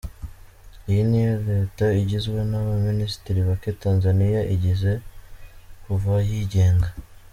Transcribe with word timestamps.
Iyi 0.89 1.03
niyo 1.09 1.33
leta 1.49 1.85
igizwe 2.01 2.39
n’abaminisitiri 2.49 3.39
bake 3.47 3.71
Tanzania 3.83 4.41
igize 4.55 4.91
kuva 5.83 6.13
yigenga. 6.29 6.89